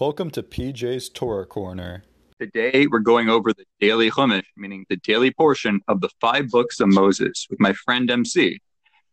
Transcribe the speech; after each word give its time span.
Welcome 0.00 0.30
to 0.30 0.42
PJ's 0.42 1.08
Torah 1.08 1.46
Corner. 1.46 2.02
Today 2.40 2.88
we're 2.90 2.98
going 2.98 3.28
over 3.28 3.52
the 3.52 3.64
daily 3.78 4.10
Chumash, 4.10 4.42
meaning 4.56 4.84
the 4.88 4.96
daily 4.96 5.30
portion 5.30 5.80
of 5.86 6.00
the 6.00 6.08
five 6.20 6.48
books 6.48 6.80
of 6.80 6.88
Moses, 6.88 7.46
with 7.48 7.60
my 7.60 7.72
friend 7.74 8.10
MC. 8.10 8.58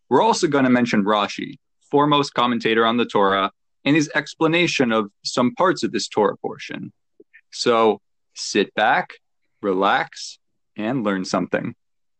We're 0.08 0.22
also 0.22 0.48
going 0.48 0.64
to 0.64 0.70
mention 0.70 1.04
Rashi, 1.04 1.54
foremost 1.88 2.34
commentator 2.34 2.84
on 2.84 2.96
the 2.96 3.04
Torah, 3.04 3.52
and 3.84 3.94
his 3.94 4.10
explanation 4.16 4.90
of 4.90 5.08
some 5.24 5.54
parts 5.54 5.84
of 5.84 5.92
this 5.92 6.08
Torah 6.08 6.36
portion. 6.38 6.92
So 7.52 8.00
sit 8.34 8.74
back, 8.74 9.10
relax, 9.60 10.40
and 10.76 11.04
learn 11.04 11.24
something. 11.24 11.76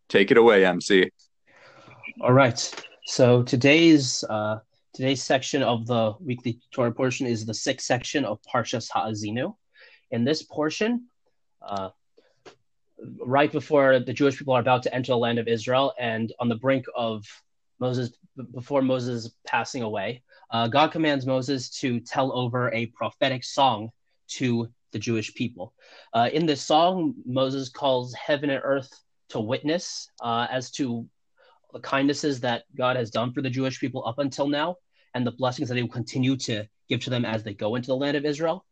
Take 0.08 0.30
it 0.30 0.36
away, 0.36 0.64
MC. 0.64 1.10
All 2.20 2.32
right. 2.32 2.84
So 3.06 3.42
today's 3.42 4.22
uh, 4.22 4.60
today's 4.94 5.22
section 5.22 5.62
of 5.62 5.86
the 5.86 6.14
weekly 6.20 6.60
Torah 6.70 6.92
portion 6.92 7.26
is 7.26 7.46
the 7.46 7.54
sixth 7.54 7.86
section 7.86 8.26
of 8.26 8.40
Parshas 8.42 8.90
Ha'azinu. 8.92 9.56
In 10.10 10.24
this 10.24 10.42
portion, 10.42 11.06
uh, 11.62 11.90
right 13.24 13.50
before 13.50 14.00
the 14.00 14.12
Jewish 14.12 14.36
people 14.36 14.52
are 14.54 14.60
about 14.60 14.82
to 14.82 14.94
enter 14.94 15.12
the 15.12 15.18
land 15.18 15.38
of 15.38 15.48
Israel 15.48 15.94
and 15.98 16.32
on 16.40 16.48
the 16.50 16.56
brink 16.56 16.84
of 16.94 17.24
Moses, 17.80 18.10
before 18.52 18.82
Moses 18.82 19.30
passing 19.46 19.82
away, 19.82 20.22
uh, 20.50 20.68
God 20.68 20.92
commands 20.92 21.24
Moses 21.24 21.70
to 21.80 21.98
tell 22.00 22.30
over 22.32 22.70
a 22.72 22.86
prophetic 22.86 23.44
song 23.44 23.90
to 24.28 24.68
the 24.92 24.98
Jewish 24.98 25.32
people. 25.32 25.72
Uh, 26.12 26.28
in 26.34 26.44
this 26.44 26.60
song, 26.60 27.14
Moses 27.24 27.70
calls 27.70 28.12
heaven 28.12 28.50
and 28.50 28.60
earth 28.62 28.90
to 29.30 29.40
witness 29.40 30.10
uh, 30.20 30.46
as 30.50 30.70
to 30.72 31.08
the 31.72 31.80
kindnesses 31.80 32.40
that 32.40 32.64
God 32.76 32.96
has 32.96 33.10
done 33.10 33.32
for 33.32 33.40
the 33.40 33.48
Jewish 33.48 33.80
people 33.80 34.06
up 34.06 34.18
until 34.18 34.46
now 34.46 34.76
and 35.14 35.26
the 35.26 35.32
blessings 35.32 35.68
that 35.68 35.76
he 35.76 35.82
will 35.82 35.90
continue 35.90 36.36
to 36.36 36.66
give 36.88 37.00
to 37.00 37.10
them 37.10 37.24
as 37.24 37.42
they 37.42 37.54
go 37.54 37.74
into 37.74 37.88
the 37.88 37.96
land 37.96 38.16
of 38.16 38.24
Israel, 38.24 38.64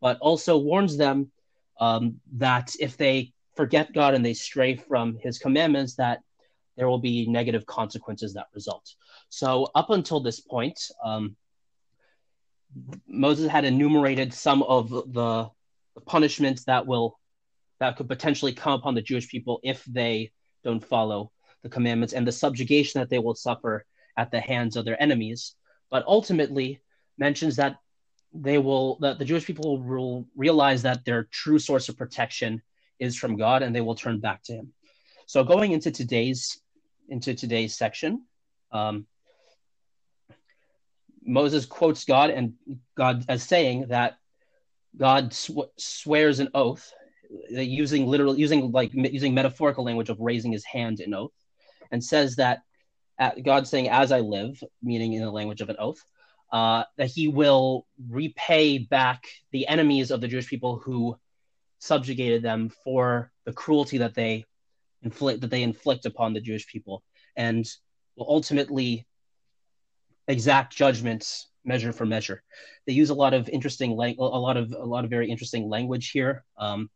but 0.00 0.18
also 0.20 0.58
warns 0.58 0.96
them 0.96 1.30
um, 1.80 2.20
that 2.36 2.74
if 2.80 2.96
they 2.96 3.32
forget 3.56 3.92
God 3.92 4.14
and 4.14 4.24
they 4.24 4.34
stray 4.34 4.76
from 4.76 5.16
his 5.16 5.38
commandments, 5.38 5.94
that 5.96 6.20
there 6.76 6.88
will 6.88 6.98
be 6.98 7.26
negative 7.26 7.66
consequences 7.66 8.34
that 8.34 8.46
result. 8.54 8.94
So, 9.28 9.68
up 9.74 9.90
until 9.90 10.20
this 10.20 10.40
point, 10.40 10.80
um, 11.04 11.36
Moses 13.06 13.50
had 13.50 13.64
enumerated 13.64 14.32
some 14.32 14.62
of 14.62 14.90
the, 14.90 15.50
the 15.94 16.00
punishments 16.06 16.64
that 16.64 16.86
will 16.86 17.18
that 17.80 17.96
could 17.96 18.08
potentially 18.08 18.52
come 18.52 18.72
upon 18.72 18.94
the 18.94 19.02
Jewish 19.02 19.28
people 19.28 19.60
if 19.62 19.84
they 19.84 20.32
don't 20.64 20.84
follow 20.84 21.30
the 21.62 21.68
commandments 21.68 22.12
and 22.12 22.26
the 22.26 22.32
subjugation 22.32 23.00
that 23.00 23.10
they 23.10 23.18
will 23.18 23.34
suffer 23.34 23.84
at 24.16 24.30
the 24.30 24.40
hands 24.40 24.76
of 24.76 24.84
their 24.84 25.00
enemies, 25.00 25.54
but 25.90 26.04
ultimately 26.06 26.80
mentions 27.16 27.56
that 27.56 27.76
they 28.32 28.58
will 28.58 28.98
that 29.00 29.18
the 29.18 29.24
Jewish 29.24 29.46
people 29.46 29.82
will 29.82 30.26
realize 30.36 30.82
that 30.82 31.04
their 31.04 31.24
true 31.24 31.58
source 31.58 31.88
of 31.88 31.96
protection 31.96 32.62
is 32.98 33.16
from 33.16 33.36
God 33.36 33.62
and 33.62 33.74
they 33.74 33.80
will 33.80 33.94
turn 33.94 34.20
back 34.20 34.42
to 34.44 34.52
him. 34.52 34.72
So 35.26 35.44
going 35.44 35.72
into 35.72 35.90
today's 35.90 36.60
into 37.08 37.34
today's 37.34 37.74
section, 37.74 38.24
um, 38.70 39.06
Moses 41.22 41.64
quotes 41.66 42.04
God 42.04 42.30
and 42.30 42.54
God 42.96 43.24
as 43.28 43.42
saying 43.42 43.86
that 43.88 44.18
God 44.96 45.32
sw- 45.32 45.72
swears 45.76 46.40
an 46.40 46.48
oath 46.54 46.92
using 47.50 48.06
literal 48.06 48.38
using 48.38 48.72
like 48.72 48.90
using 48.92 49.34
metaphorical 49.34 49.84
language 49.84 50.10
of 50.10 50.20
raising 50.20 50.52
his 50.52 50.64
hand 50.64 51.00
in 51.00 51.14
oath 51.14 51.32
and 51.90 52.02
says 52.02 52.36
that 52.36 52.60
God 53.44 53.66
saying, 53.66 53.88
as 53.88 54.12
I 54.12 54.20
live, 54.20 54.62
meaning 54.82 55.12
in 55.12 55.22
the 55.22 55.30
language 55.30 55.60
of 55.60 55.68
an 55.68 55.76
oath, 55.78 56.02
uh, 56.52 56.84
that 56.96 57.10
he 57.10 57.28
will 57.28 57.86
repay 58.08 58.78
back 58.78 59.24
the 59.52 59.66
enemies 59.66 60.10
of 60.10 60.20
the 60.20 60.28
Jewish 60.28 60.48
people 60.48 60.78
who 60.78 61.18
subjugated 61.78 62.42
them 62.42 62.70
for 62.84 63.30
the 63.44 63.52
cruelty 63.52 63.98
that 63.98 64.14
they 64.14 64.44
inflict 65.02 65.40
that 65.40 65.50
they 65.50 65.62
inflict 65.62 66.06
upon 66.06 66.32
the 66.32 66.40
Jewish 66.40 66.66
people, 66.66 67.02
and 67.36 67.66
will 68.16 68.26
ultimately 68.28 69.06
exact 70.26 70.76
judgments 70.76 71.48
measure 71.64 71.92
for 71.92 72.06
measure. 72.06 72.42
They 72.86 72.92
use 72.94 73.10
a 73.10 73.14
lot 73.14 73.34
of 73.34 73.48
interesting 73.48 73.96
lang- 73.96 74.16
a 74.18 74.22
lot 74.22 74.56
of 74.56 74.72
a 74.72 74.84
lot 74.84 75.04
of 75.04 75.10
very 75.10 75.30
interesting 75.30 75.68
language 75.68 76.10
here. 76.10 76.44
Um, 76.56 76.90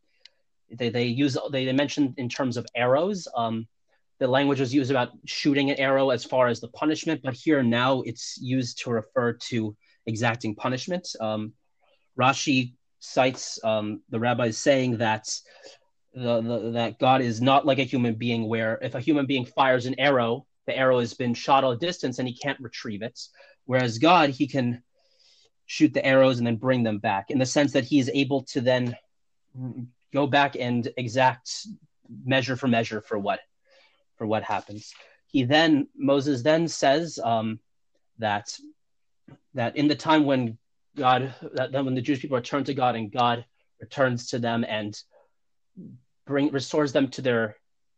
they 0.71 0.89
they 0.89 1.05
use 1.05 1.37
they, 1.51 1.65
they 1.65 1.73
mention 1.73 2.13
in 2.17 2.29
terms 2.29 2.57
of 2.57 2.65
arrows. 2.75 3.27
Um, 3.35 3.67
the 4.23 4.29
language 4.29 4.61
was 4.61 4.73
used 4.73 4.89
about 4.89 5.09
shooting 5.25 5.69
an 5.69 5.77
arrow 5.81 6.09
as 6.09 6.23
far 6.23 6.47
as 6.47 6.61
the 6.61 6.69
punishment, 6.69 7.19
but 7.21 7.33
here 7.33 7.61
now 7.61 8.01
it's 8.03 8.37
used 8.41 8.81
to 8.81 8.89
refer 8.89 9.33
to 9.33 9.75
exacting 10.05 10.55
punishment. 10.55 11.05
Um, 11.19 11.51
Rashi 12.17 12.75
cites 12.99 13.59
um, 13.65 14.01
the 14.09 14.21
rabbis 14.21 14.57
saying 14.57 14.99
that 14.99 15.25
the, 16.13 16.39
the, 16.39 16.71
that 16.71 16.99
God 16.99 17.19
is 17.19 17.41
not 17.41 17.65
like 17.65 17.79
a 17.79 17.83
human 17.83 18.15
being, 18.15 18.47
where 18.47 18.79
if 18.81 18.95
a 18.95 19.01
human 19.01 19.25
being 19.25 19.43
fires 19.43 19.87
an 19.87 19.99
arrow, 19.99 20.45
the 20.67 20.77
arrow 20.77 21.01
has 21.01 21.13
been 21.13 21.33
shot 21.33 21.65
a 21.65 21.75
distance 21.75 22.17
and 22.17 22.25
he 22.25 22.33
can't 22.33 22.61
retrieve 22.61 23.01
it, 23.01 23.19
whereas 23.65 23.97
God 23.97 24.29
he 24.29 24.47
can 24.47 24.83
shoot 25.65 25.93
the 25.93 26.05
arrows 26.05 26.37
and 26.37 26.47
then 26.47 26.55
bring 26.55 26.81
them 26.81 26.99
back 26.99 27.29
in 27.29 27.39
the 27.39 27.45
sense 27.45 27.73
that 27.73 27.83
he 27.83 27.99
is 27.99 28.09
able 28.13 28.43
to 28.43 28.61
then 28.61 28.95
go 30.13 30.27
back 30.27 30.55
and 30.57 30.87
exact 30.95 31.67
measure 32.23 32.55
for 32.55 32.69
measure 32.69 33.01
for 33.01 33.19
what 33.19 33.41
for 34.17 34.27
what 34.27 34.43
happens. 34.43 34.93
He 35.27 35.43
then 35.43 35.87
Moses 35.95 36.43
then 36.43 36.67
says 36.67 37.19
um, 37.23 37.59
that 38.19 38.57
that 39.53 39.75
in 39.75 39.87
the 39.87 39.95
time 39.95 40.25
when 40.25 40.57
God 40.95 41.33
that, 41.53 41.71
that 41.71 41.85
when 41.85 41.95
the 41.95 42.01
Jewish 42.01 42.21
people 42.21 42.37
return 42.37 42.63
to 42.65 42.73
God 42.73 42.95
and 42.95 43.11
God 43.11 43.45
returns 43.79 44.27
to 44.29 44.39
them 44.39 44.63
and 44.67 44.97
bring 46.25 46.51
restores 46.51 46.93
them 46.93 47.09
to 47.09 47.21
their 47.21 47.55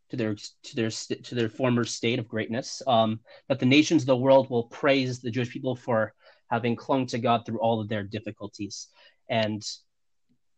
to 0.09 0.15
their 0.15 0.35
to 0.35 0.75
their 0.75 0.89
to 0.89 1.35
their 1.35 1.49
former 1.49 1.83
state 1.83 2.19
of 2.19 2.27
greatness 2.27 2.81
um, 2.87 3.19
that 3.49 3.59
the 3.59 3.65
nations 3.65 4.03
of 4.03 4.07
the 4.07 4.15
world 4.15 4.49
will 4.49 4.63
praise 4.63 5.19
the 5.19 5.31
Jewish 5.31 5.51
people 5.51 5.75
for 5.75 6.13
having 6.49 6.75
clung 6.75 7.05
to 7.07 7.19
God 7.19 7.45
through 7.45 7.59
all 7.59 7.81
of 7.81 7.89
their 7.89 8.03
difficulties 8.03 8.87
and 9.29 9.65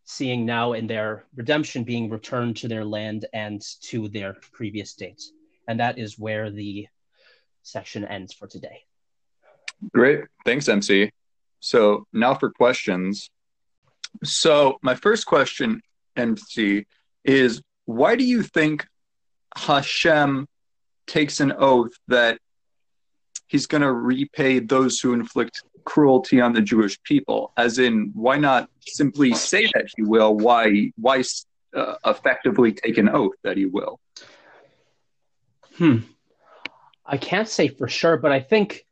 seeing 0.04 0.46
now 0.46 0.74
in 0.74 0.88
their 0.88 1.26
redemption 1.36 1.84
being 1.84 2.10
returned 2.10 2.56
to 2.58 2.68
their 2.68 2.86
land 2.86 3.26
and 3.34 3.62
to 3.82 4.08
their 4.10 4.36
previous 4.54 4.92
state 4.92 5.22
and 5.68 5.80
that 5.80 5.98
is 5.98 6.18
where 6.18 6.50
the 6.50 6.88
section 7.64 8.06
ends 8.06 8.34
for 8.34 8.48
today. 8.48 8.84
Great. 9.94 10.22
Thanks, 10.46 10.68
MC. 10.68 11.12
So 11.60 12.06
now 12.14 12.34
for 12.34 12.50
questions. 12.50 13.30
So 14.24 14.78
my 14.82 14.96
first 14.96 15.26
question, 15.26 15.82
MC, 16.16 16.86
is 17.24 17.62
why 17.86 18.16
do 18.16 18.24
you 18.24 18.42
think 18.42 18.86
Hashem 19.56 20.48
takes 21.06 21.40
an 21.40 21.54
oath 21.58 21.92
that 22.08 22.40
he's 23.48 23.66
going 23.66 23.82
to 23.82 23.92
repay 23.92 24.60
those 24.60 25.00
who 25.00 25.14
inflict 25.14 25.64
cruelty 25.86 26.42
on 26.42 26.54
the 26.54 26.62
Jewish 26.62 27.02
people? 27.04 27.54
As 27.58 27.80
in, 27.80 28.12
why 28.14 28.38
not 28.38 28.70
simply 28.82 29.34
say 29.34 29.70
that 29.74 29.88
he 29.96 30.04
will? 30.04 30.36
Why 30.36 30.92
why 30.96 31.24
uh, 31.76 31.96
effectively 32.06 32.72
take 32.72 32.98
an 32.98 33.10
oath 33.10 33.36
that 33.44 33.58
he 33.58 33.66
will? 33.66 34.00
Hmm. 35.78 35.98
I 37.06 37.18
can't 37.18 37.48
say 37.48 37.68
for 37.68 37.88
sure, 37.88 38.18
but 38.18 38.32
I 38.32 38.40
think 38.40 38.86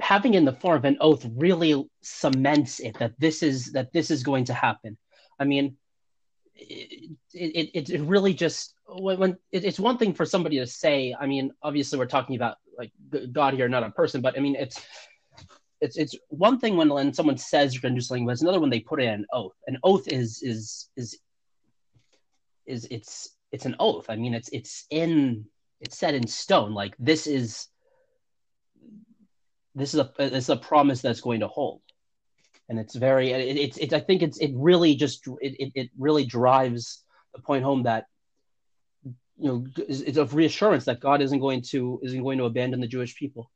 having 0.00 0.34
in 0.34 0.44
the 0.44 0.52
form 0.52 0.76
of 0.76 0.84
an 0.84 0.98
oath 1.00 1.26
really 1.34 1.88
cements 2.02 2.80
it 2.80 2.98
that 2.98 3.18
this 3.18 3.42
is 3.42 3.72
that 3.72 3.92
this 3.92 4.10
is 4.10 4.22
going 4.22 4.44
to 4.46 4.54
happen. 4.54 4.98
I 5.38 5.44
mean, 5.44 5.76
it 6.54 7.70
it, 7.74 7.90
it 7.90 8.00
really 8.02 8.34
just 8.34 8.74
when, 8.86 9.18
when 9.18 9.30
it, 9.52 9.64
it's 9.64 9.80
one 9.80 9.96
thing 9.96 10.12
for 10.12 10.26
somebody 10.26 10.58
to 10.58 10.66
say. 10.66 11.14
I 11.18 11.26
mean, 11.26 11.52
obviously 11.62 11.98
we're 11.98 12.06
talking 12.06 12.36
about 12.36 12.56
like 12.76 12.92
God 13.32 13.54
here, 13.54 13.68
not 13.68 13.84
a 13.84 13.90
person, 13.90 14.20
but 14.20 14.36
I 14.36 14.40
mean 14.40 14.56
it's 14.56 14.84
it's 15.80 15.96
it's 15.96 16.16
one 16.28 16.58
thing 16.58 16.76
when 16.76 16.88
when 16.88 17.14
someone 17.14 17.38
says 17.38 17.74
you're 17.74 17.82
going 17.82 17.94
to 17.94 18.00
do 18.00 18.04
something, 18.04 18.26
but 18.26 18.32
it's 18.32 18.42
another 18.42 18.60
when 18.60 18.70
they 18.70 18.80
put 18.80 19.00
in 19.00 19.08
an 19.08 19.26
oath. 19.32 19.56
An 19.66 19.78
oath 19.84 20.08
is 20.08 20.42
is 20.42 20.88
is 20.96 21.18
is 22.66 22.86
it's 22.90 23.36
it's 23.52 23.66
an 23.66 23.76
oath. 23.78 24.06
I 24.08 24.16
mean, 24.16 24.34
it's 24.34 24.48
it's 24.52 24.86
in 24.90 25.46
it's 25.80 25.98
set 25.98 26.14
in 26.14 26.26
stone. 26.26 26.72
Like 26.72 26.94
this 26.98 27.26
is 27.26 27.68
this 29.74 29.94
is 29.94 30.00
a 30.00 30.10
it's 30.18 30.48
a 30.48 30.56
promise 30.56 31.02
that's 31.02 31.20
going 31.20 31.40
to 31.40 31.48
hold, 31.48 31.82
and 32.68 32.78
it's 32.78 32.94
very 32.94 33.30
it, 33.30 33.56
it's 33.56 33.76
it, 33.76 33.92
I 33.92 34.00
think 34.00 34.22
it's 34.22 34.38
it 34.38 34.52
really 34.54 34.94
just 34.94 35.26
it, 35.40 35.72
it 35.74 35.90
really 35.98 36.24
drives 36.24 37.04
the 37.34 37.42
point 37.42 37.64
home 37.64 37.82
that 37.84 38.06
you 39.38 39.48
know 39.48 39.66
it's 39.76 40.16
of 40.16 40.34
reassurance 40.34 40.86
that 40.86 41.00
God 41.00 41.20
isn't 41.20 41.40
going 41.40 41.62
to 41.70 42.00
isn't 42.02 42.22
going 42.22 42.38
to 42.38 42.44
abandon 42.44 42.80
the 42.80 42.88
Jewish 42.88 43.16
people. 43.16 43.50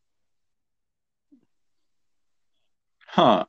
Huh. 3.07 3.47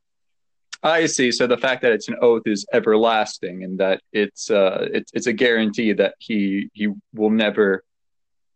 I 0.84 1.06
see. 1.06 1.32
So 1.32 1.46
the 1.46 1.58
fact 1.58 1.84
that 1.84 1.92
it's 1.92 2.08
an 2.08 2.16
oath 2.22 2.44
is 2.46 2.66
everlasting, 2.74 3.64
and 3.64 3.80
that 3.80 4.02
it's 4.12 4.50
uh, 4.50 4.88
it's 4.92 5.12
it's 5.14 5.28
a 5.28 5.34
guarantee 5.34 5.94
that 5.94 6.16
he 6.18 6.70
he 6.74 6.88
will 7.14 7.30
never 7.30 7.84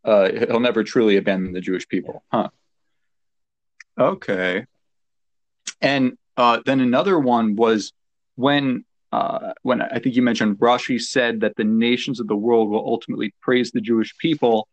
uh, 0.06 0.31
he'll 0.31 0.60
never 0.60 0.84
truly 0.84 1.18
abandon 1.18 1.52
the 1.52 1.62
Jewish 1.62 1.88
people. 1.88 2.24
Huh. 2.31 2.50
Okay. 3.98 4.66
And 5.81 6.18
uh, 6.38 6.62
then 6.66 6.80
another 6.80 7.19
one 7.19 7.56
was 7.56 7.92
when 8.36 8.86
uh, 9.12 9.54
when 9.62 9.81
I 9.81 10.00
think 10.00 10.16
you 10.16 10.22
mentioned 10.22 10.57
Rashi 10.57 11.02
said 11.02 11.40
that 11.42 11.56
the 11.56 11.63
nations 11.63 12.19
of 12.19 12.28
the 12.28 12.36
world 12.36 12.69
will 12.69 12.86
ultimately 12.86 13.34
praise 13.42 13.72
the 13.72 13.81
Jewish 13.81 14.16
people 14.18 14.68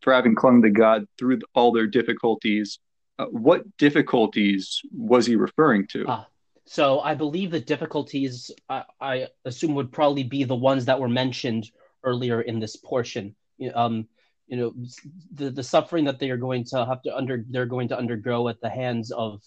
for 0.00 0.12
having 0.12 0.34
clung 0.34 0.62
to 0.62 0.70
God 0.70 1.06
through 1.18 1.40
all 1.54 1.72
their 1.72 1.86
difficulties. 1.86 2.78
Uh, 3.18 3.26
what 3.26 3.76
difficulties 3.76 4.80
was 4.92 5.26
he 5.26 5.36
referring 5.36 5.86
to? 5.88 6.04
Ah, 6.08 6.26
so 6.64 7.00
I 7.00 7.14
believe 7.14 7.50
the 7.50 7.60
difficulties 7.60 8.50
I, 8.68 8.84
I, 9.00 9.26
assume 9.44 9.74
would 9.74 9.92
probably 9.92 10.22
be 10.22 10.44
the 10.44 10.54
ones 10.54 10.84
that 10.84 11.00
were 11.00 11.08
mentioned 11.08 11.70
earlier 12.04 12.40
in 12.42 12.60
this 12.60 12.76
portion. 12.76 13.34
Um, 13.74 14.06
you 14.50 14.56
know, 14.56 14.74
the 15.32 15.48
the 15.50 15.62
suffering 15.62 16.04
that 16.06 16.18
they 16.18 16.28
are 16.28 16.36
going 16.36 16.64
to 16.64 16.84
have 16.84 17.00
to 17.02 17.16
under 17.16 17.44
they're 17.50 17.66
going 17.66 17.86
to 17.88 17.96
undergo 17.96 18.48
at 18.48 18.60
the 18.60 18.68
hands 18.68 19.12
of 19.12 19.40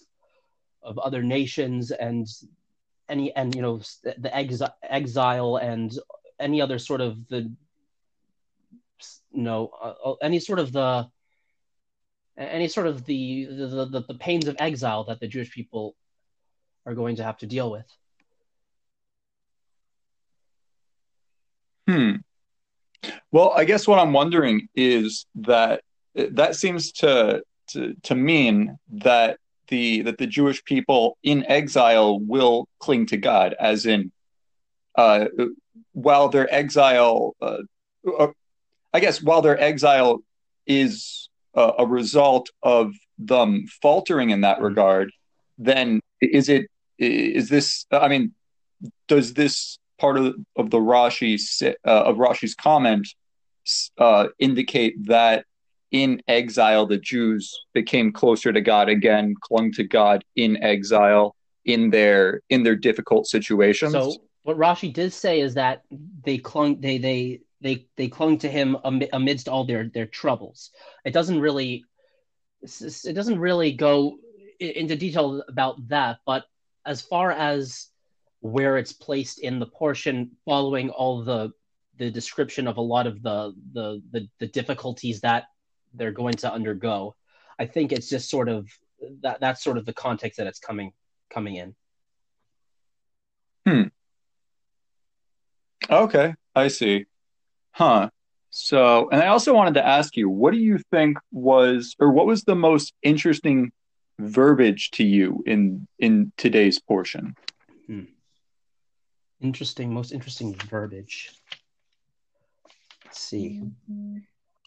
of 0.82 0.98
other 0.98 1.22
nations 1.22 1.90
and 1.90 2.26
any 3.10 3.30
and 3.36 3.54
you 3.54 3.60
know 3.60 3.82
the 4.02 4.30
exi- 4.30 4.72
exile 4.82 5.56
and 5.56 5.98
any 6.40 6.62
other 6.62 6.78
sort 6.78 7.02
of 7.02 7.28
the 7.28 7.52
you 9.30 9.42
know 9.42 9.70
uh, 9.82 9.92
uh, 10.02 10.14
any 10.22 10.40
sort 10.40 10.58
of 10.58 10.72
the 10.72 11.06
any 12.38 12.66
sort 12.66 12.86
of 12.86 13.04
the 13.04 13.44
the, 13.44 13.84
the 13.84 14.04
the 14.08 14.14
pains 14.14 14.48
of 14.48 14.56
exile 14.58 15.04
that 15.04 15.20
the 15.20 15.28
Jewish 15.28 15.50
people 15.50 15.96
are 16.86 16.94
going 16.94 17.16
to 17.16 17.24
have 17.24 17.36
to 17.38 17.46
deal 17.46 17.70
with. 17.70 17.86
Hmm. 21.86 22.23
Well, 23.34 23.52
I 23.52 23.64
guess 23.64 23.88
what 23.88 23.98
I'm 23.98 24.12
wondering 24.12 24.68
is 24.76 25.26
that 25.34 25.80
that 26.14 26.54
seems 26.54 26.92
to 26.92 27.42
to, 27.70 27.94
to 28.04 28.14
mean 28.14 28.78
that 28.92 29.38
the 29.66 30.02
that 30.02 30.18
the 30.18 30.28
Jewish 30.28 30.64
people 30.64 31.18
in 31.24 31.44
exile 31.48 32.20
will 32.20 32.68
cling 32.78 33.06
to 33.06 33.16
God, 33.16 33.56
as 33.58 33.86
in, 33.86 34.12
uh, 34.94 35.24
while 35.90 36.28
their 36.28 36.46
exile, 36.54 37.34
uh, 37.42 37.62
uh, 38.06 38.28
I 38.92 39.00
guess, 39.00 39.20
while 39.20 39.42
their 39.42 39.60
exile 39.60 40.20
is 40.64 41.28
a, 41.54 41.72
a 41.80 41.86
result 41.86 42.50
of 42.62 42.92
them 43.18 43.66
faltering 43.82 44.30
in 44.30 44.42
that 44.42 44.58
mm-hmm. 44.58 44.66
regard, 44.66 45.10
then 45.58 45.98
is 46.20 46.48
it 46.48 46.68
is 46.98 47.48
this? 47.48 47.84
I 47.90 48.06
mean, 48.06 48.32
does 49.08 49.34
this 49.34 49.80
part 49.98 50.18
of 50.18 50.36
of 50.54 50.70
the 50.70 50.78
Rashi 50.78 51.36
uh, 51.84 51.90
of 51.90 52.18
Rashi's 52.18 52.54
comment 52.54 53.08
uh, 53.98 54.28
indicate 54.38 55.06
that 55.06 55.46
in 55.90 56.20
exile, 56.26 56.86
the 56.86 56.98
Jews 56.98 57.56
became 57.72 58.12
closer 58.12 58.52
to 58.52 58.60
God 58.60 58.88
again, 58.88 59.34
clung 59.40 59.72
to 59.72 59.84
God 59.84 60.24
in 60.34 60.62
exile 60.62 61.36
in 61.64 61.90
their 61.90 62.42
in 62.50 62.62
their 62.62 62.76
difficult 62.76 63.26
situations. 63.26 63.92
So 63.92 64.16
what 64.42 64.58
Rashi 64.58 64.92
did 64.92 65.12
say 65.12 65.40
is 65.40 65.54
that 65.54 65.82
they 66.24 66.38
clung 66.38 66.80
they 66.80 66.98
they 66.98 67.40
they 67.60 67.86
they 67.96 68.08
clung 68.08 68.38
to 68.38 68.48
him 68.48 68.76
amidst 69.12 69.48
all 69.48 69.64
their 69.64 69.88
their 69.88 70.06
troubles. 70.06 70.70
It 71.04 71.12
doesn't 71.12 71.40
really 71.40 71.84
it 72.62 73.14
doesn't 73.14 73.38
really 73.38 73.72
go 73.72 74.18
into 74.60 74.96
detail 74.96 75.42
about 75.48 75.88
that, 75.88 76.18
but 76.26 76.44
as 76.86 77.00
far 77.00 77.32
as 77.32 77.88
where 78.40 78.76
it's 78.76 78.92
placed 78.92 79.38
in 79.38 79.58
the 79.58 79.66
portion 79.66 80.30
following 80.44 80.90
all 80.90 81.24
the 81.24 81.52
the 81.98 82.10
description 82.10 82.66
of 82.66 82.76
a 82.76 82.80
lot 82.80 83.06
of 83.06 83.22
the 83.22 83.54
the 83.72 84.02
the, 84.10 84.28
the 84.38 84.46
difficulties 84.46 85.20
that 85.20 85.44
they're 85.94 86.12
going 86.12 86.34
to 86.34 86.52
undergo. 86.52 87.14
I 87.58 87.66
think 87.66 87.92
it's 87.92 88.08
just 88.08 88.28
sort 88.28 88.48
of 88.48 88.68
that 89.22 89.40
that's 89.40 89.62
sort 89.62 89.78
of 89.78 89.86
the 89.86 89.92
context 89.92 90.38
that 90.38 90.46
it's 90.46 90.58
coming 90.58 90.92
coming 91.30 91.56
in. 91.56 91.74
Hmm. 93.66 93.88
Okay, 95.88 96.34
I 96.54 96.68
see. 96.68 97.06
Huh. 97.72 98.10
So, 98.50 99.08
and 99.10 99.20
I 99.20 99.28
also 99.28 99.52
wanted 99.52 99.74
to 99.74 99.86
ask 99.86 100.16
you, 100.16 100.30
what 100.30 100.52
do 100.52 100.60
you 100.60 100.78
think 100.92 101.18
was, 101.32 101.96
or 101.98 102.12
what 102.12 102.26
was 102.26 102.44
the 102.44 102.54
most 102.54 102.94
interesting 103.02 103.72
verbiage 104.20 104.92
to 104.92 105.04
you 105.04 105.42
in 105.46 105.88
in 105.98 106.32
today's 106.36 106.80
portion? 106.80 107.34
Hmm. 107.86 108.04
Interesting, 109.40 109.92
most 109.92 110.12
interesting 110.12 110.54
verbiage. 110.54 111.32
Let's 113.14 113.26
see. 113.26 113.62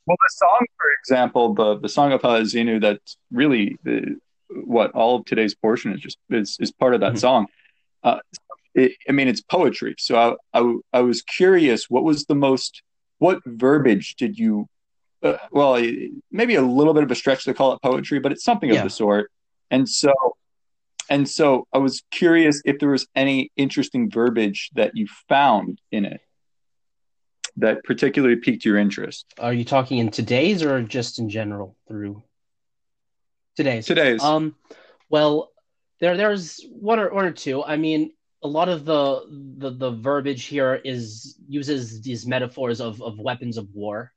Well, 0.05 0.15
the 0.21 0.29
song, 0.29 0.65
for 0.77 0.89
example, 1.01 1.53
the 1.53 1.79
the 1.79 1.89
song 1.89 2.13
of 2.13 2.21
Ha'azinu, 2.21 2.79
that's 2.79 3.17
really 3.29 3.77
the, 3.83 4.21
what 4.63 4.91
all 4.91 5.17
of 5.17 5.25
today's 5.25 5.53
portion 5.53 5.91
is 5.91 5.99
just 5.99 6.17
is, 6.29 6.55
is 6.61 6.71
part 6.71 6.93
of 6.93 7.01
that 7.01 7.15
mm-hmm. 7.15 7.17
song. 7.17 7.47
Uh, 8.05 8.19
it, 8.73 8.93
I 9.09 9.11
mean, 9.11 9.27
it's 9.27 9.41
poetry. 9.41 9.95
So 9.99 10.37
I, 10.53 10.57
I, 10.57 10.75
I 10.93 11.01
was 11.01 11.21
curious, 11.23 11.89
what 11.89 12.05
was 12.05 12.23
the 12.23 12.35
most, 12.35 12.83
what 13.17 13.39
verbiage 13.45 14.15
did 14.15 14.39
you, 14.39 14.69
uh, 15.21 15.35
well, 15.51 15.85
maybe 16.31 16.55
a 16.55 16.61
little 16.61 16.93
bit 16.93 17.03
of 17.03 17.11
a 17.11 17.15
stretch 17.15 17.43
to 17.43 17.53
call 17.53 17.73
it 17.73 17.81
poetry, 17.81 18.19
but 18.19 18.31
it's 18.31 18.45
something 18.45 18.69
yeah. 18.69 18.77
of 18.77 18.83
the 18.85 18.89
sort. 18.89 19.29
And 19.71 19.89
so, 19.89 20.13
and 21.09 21.27
so 21.27 21.67
I 21.73 21.79
was 21.79 22.01
curious 22.11 22.61
if 22.63 22.79
there 22.79 22.91
was 22.91 23.07
any 23.13 23.51
interesting 23.57 24.09
verbiage 24.09 24.69
that 24.75 24.95
you 24.95 25.07
found 25.27 25.81
in 25.91 26.05
it 26.05 26.21
that 27.57 27.83
particularly 27.83 28.37
piqued 28.37 28.65
your 28.65 28.77
interest? 28.77 29.25
Are 29.39 29.53
you 29.53 29.65
talking 29.65 29.97
in 29.97 30.11
today's 30.11 30.63
or 30.63 30.81
just 30.81 31.19
in 31.19 31.29
general 31.29 31.75
through 31.87 32.23
today's? 33.55 33.85
Today's. 33.85 34.23
Um, 34.23 34.55
well, 35.09 35.51
there 35.99 36.15
there's 36.17 36.63
one 36.69 36.99
or 36.99 37.13
one 37.13 37.25
or 37.25 37.31
two. 37.31 37.63
I 37.63 37.77
mean, 37.77 38.11
a 38.43 38.47
lot 38.47 38.69
of 38.69 38.85
the 38.85 39.23
the, 39.57 39.71
the 39.71 39.91
verbiage 39.91 40.45
here 40.45 40.75
is 40.75 41.37
uses 41.47 42.01
these 42.01 42.25
metaphors 42.25 42.79
of, 42.79 43.01
of 43.01 43.19
weapons 43.19 43.57
of 43.57 43.67
war. 43.73 44.13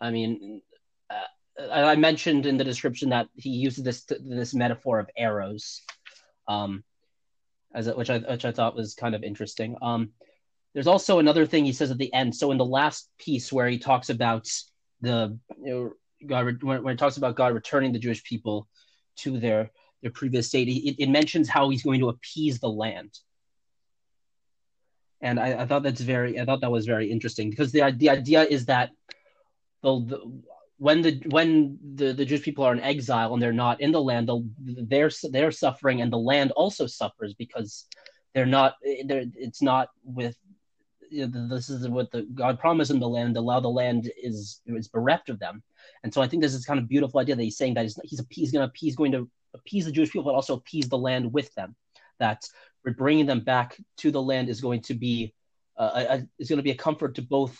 I 0.00 0.10
mean, 0.10 0.62
uh, 1.10 1.68
I 1.70 1.96
mentioned 1.96 2.46
in 2.46 2.56
the 2.56 2.64
description 2.64 3.10
that 3.10 3.28
he 3.34 3.50
uses 3.50 3.82
this 3.82 4.04
this 4.04 4.54
metaphor 4.54 5.00
of 5.00 5.10
arrows, 5.16 5.82
um, 6.46 6.84
as 7.74 7.88
which 7.88 8.10
I 8.10 8.18
which 8.18 8.44
I 8.44 8.52
thought 8.52 8.76
was 8.76 8.94
kind 8.94 9.14
of 9.14 9.24
interesting. 9.24 9.76
Um, 9.82 10.10
there's 10.76 10.86
also 10.86 11.20
another 11.20 11.46
thing 11.46 11.64
he 11.64 11.72
says 11.72 11.90
at 11.90 11.96
the 11.96 12.12
end. 12.12 12.36
So 12.36 12.50
in 12.50 12.58
the 12.58 12.64
last 12.66 13.08
piece 13.18 13.50
where 13.50 13.66
he 13.66 13.78
talks 13.78 14.10
about 14.10 14.46
the 15.00 15.38
you 15.58 15.74
know, 15.74 15.92
God 16.26 16.62
when, 16.62 16.82
when 16.82 16.92
it 16.92 16.98
talks 16.98 17.16
about 17.16 17.34
God 17.34 17.54
returning 17.54 17.92
the 17.92 17.98
Jewish 17.98 18.22
people 18.22 18.68
to 19.20 19.40
their 19.40 19.70
their 20.02 20.10
previous 20.10 20.48
state, 20.48 20.68
it, 20.68 21.02
it 21.02 21.08
mentions 21.08 21.48
how 21.48 21.70
he's 21.70 21.82
going 21.82 22.00
to 22.00 22.10
appease 22.10 22.60
the 22.60 22.68
land. 22.68 23.18
And 25.22 25.40
I, 25.40 25.62
I, 25.62 25.66
thought 25.66 25.82
that's 25.82 26.02
very 26.02 26.38
I 26.38 26.44
thought 26.44 26.60
that 26.60 26.70
was 26.70 26.84
very 26.84 27.10
interesting 27.10 27.48
because 27.48 27.72
the 27.72 27.90
the 27.96 28.10
idea 28.10 28.42
is 28.42 28.66
that 28.66 28.90
the, 29.82 29.98
the 30.04 30.42
when 30.76 31.00
the 31.00 31.22
when 31.30 31.78
the, 31.94 32.12
the 32.12 32.26
Jewish 32.26 32.42
people 32.42 32.64
are 32.64 32.74
in 32.74 32.80
exile 32.80 33.32
and 33.32 33.42
they're 33.42 33.50
not 33.50 33.80
in 33.80 33.92
the 33.92 34.02
land, 34.02 34.30
they're 34.60 35.10
they're 35.30 35.50
suffering 35.52 36.02
and 36.02 36.12
the 36.12 36.18
land 36.18 36.50
also 36.50 36.86
suffers 36.86 37.32
because 37.32 37.86
they're 38.34 38.44
not 38.44 38.74
they're, 39.06 39.24
it's 39.34 39.62
not 39.62 39.88
with 40.04 40.36
this 41.10 41.68
is 41.68 41.88
what 41.88 42.10
the 42.10 42.22
God 42.22 42.58
promised 42.58 42.90
in 42.90 43.00
the 43.00 43.08
land. 43.08 43.36
Allow 43.36 43.60
the 43.60 43.68
land 43.68 44.10
is 44.22 44.60
is 44.66 44.88
bereft 44.88 45.28
of 45.28 45.38
them, 45.38 45.62
and 46.02 46.12
so 46.12 46.22
I 46.22 46.28
think 46.28 46.42
this 46.42 46.54
is 46.54 46.64
kind 46.64 46.80
of 46.80 46.88
beautiful 46.88 47.20
idea 47.20 47.36
that 47.36 47.42
he's 47.42 47.56
saying 47.56 47.74
that 47.74 47.82
he's 47.82 47.98
he's, 48.04 48.24
he's 48.30 48.52
going 48.52 48.68
to 48.68 48.72
he's 48.76 48.96
going 48.96 49.12
to 49.12 49.28
appease 49.54 49.84
the 49.84 49.92
Jewish 49.92 50.10
people, 50.10 50.24
but 50.24 50.34
also 50.34 50.54
appease 50.54 50.88
the 50.88 50.98
land 50.98 51.32
with 51.32 51.54
them. 51.54 51.74
That 52.18 52.44
bringing 52.96 53.26
them 53.26 53.40
back 53.40 53.76
to 53.98 54.10
the 54.10 54.22
land 54.22 54.48
is 54.48 54.60
going 54.60 54.82
to 54.82 54.94
be 54.94 55.34
uh, 55.76 56.04
a, 56.08 56.26
is 56.38 56.48
going 56.48 56.58
to 56.58 56.62
be 56.62 56.70
a 56.70 56.76
comfort 56.76 57.16
to 57.16 57.22
both 57.22 57.58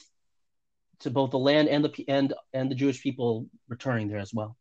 to 1.00 1.10
both 1.10 1.30
the 1.30 1.38
land 1.38 1.68
and 1.68 1.84
the 1.84 2.04
and 2.08 2.34
and 2.52 2.70
the 2.70 2.74
Jewish 2.74 3.02
people 3.02 3.46
returning 3.68 4.08
there 4.08 4.18
as 4.18 4.32
well. 4.32 4.56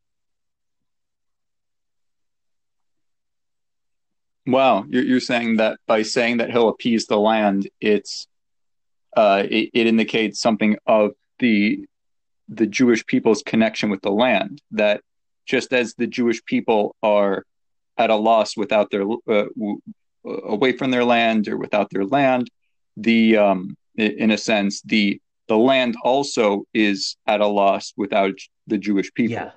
Wow, 4.46 4.84
you're, 4.88 5.02
you're 5.02 5.20
saying 5.20 5.56
that 5.56 5.80
by 5.88 6.02
saying 6.02 6.36
that 6.36 6.50
he'll 6.50 6.68
appease 6.68 7.06
the 7.06 7.18
land, 7.18 7.68
it's 7.80 8.28
uh, 9.16 9.42
it, 9.48 9.70
it, 9.72 9.86
indicates 9.86 10.40
something 10.40 10.76
of 10.86 11.12
the 11.38 11.84
the 12.48 12.66
Jewish 12.66 13.04
people's 13.06 13.42
connection 13.42 13.90
with 13.90 14.02
the 14.02 14.10
land. 14.10 14.62
That 14.70 15.00
just 15.46 15.72
as 15.72 15.94
the 15.94 16.06
Jewish 16.06 16.44
people 16.44 16.94
are 17.02 17.44
at 17.98 18.10
a 18.10 18.16
loss 18.16 18.56
without 18.56 18.90
their 18.90 19.02
uh, 19.02 19.46
w- 19.56 19.80
away 20.24 20.72
from 20.72 20.90
their 20.90 21.04
land 21.04 21.48
or 21.48 21.56
without 21.56 21.88
their 21.90 22.04
land, 22.04 22.48
the 22.96 23.36
um, 23.36 23.76
in 23.96 24.30
a 24.30 24.38
sense 24.38 24.82
the 24.82 25.20
the 25.48 25.56
land 25.56 25.96
also 26.02 26.64
is 26.74 27.16
at 27.26 27.40
a 27.40 27.46
loss 27.46 27.92
without 27.96 28.34
the 28.66 28.78
Jewish 28.78 29.12
people. 29.14 29.32
Yeah, 29.32 29.52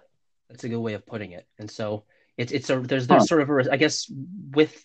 that's 0.50 0.64
a 0.64 0.70
good 0.70 0.80
way 0.80 0.94
of 0.94 1.06
putting 1.06 1.32
it. 1.32 1.48
And 1.58 1.70
so 1.70 2.04
it's 2.40 2.54
it's 2.54 2.70
a 2.70 2.80
there's 2.80 3.06
there's 3.06 3.24
huh. 3.24 3.28
sort 3.28 3.42
of 3.42 3.50
a 3.50 3.74
I 3.74 3.76
guess 3.76 4.10
with 4.52 4.82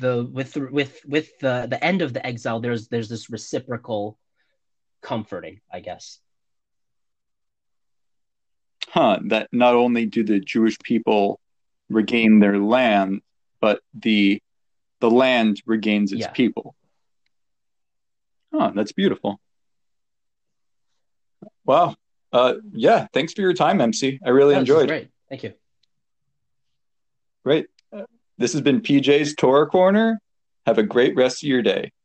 the 0.00 0.28
with 0.30 0.54
with 0.54 1.00
with 1.06 1.38
the 1.38 1.66
the 1.68 1.82
end 1.82 2.02
of 2.02 2.12
the 2.12 2.24
exile 2.24 2.60
there's 2.60 2.88
there's 2.88 3.08
this 3.08 3.30
reciprocal 3.30 4.18
comforting 5.00 5.60
I 5.72 5.80
guess. 5.80 6.18
Huh. 8.90 9.18
That 9.24 9.48
not 9.50 9.74
only 9.74 10.04
do 10.04 10.22
the 10.22 10.40
Jewish 10.40 10.78
people 10.80 11.40
regain 11.88 12.38
their 12.38 12.58
land, 12.58 13.22
but 13.60 13.80
the 13.94 14.42
the 15.00 15.10
land 15.10 15.62
regains 15.64 16.12
its 16.12 16.20
yeah. 16.20 16.32
people. 16.32 16.74
Oh, 18.52 18.72
that's 18.74 18.92
beautiful. 18.92 19.40
Wow. 21.64 21.96
Uh, 22.30 22.54
yeah. 22.72 23.06
Thanks 23.14 23.32
for 23.32 23.40
your 23.40 23.54
time, 23.54 23.80
MC. 23.80 24.20
I 24.22 24.28
really 24.30 24.54
enjoyed. 24.54 24.88
Great. 24.88 25.08
Thank 25.30 25.44
you. 25.44 25.54
Great. 27.48 27.68
This 28.36 28.52
has 28.52 28.60
been 28.60 28.82
PJ's 28.82 29.34
Torah 29.34 29.66
Corner. 29.66 30.20
Have 30.66 30.76
a 30.76 30.82
great 30.82 31.16
rest 31.16 31.42
of 31.42 31.48
your 31.48 31.62
day. 31.62 31.92